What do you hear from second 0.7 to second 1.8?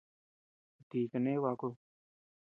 ¿A ti kane bakud?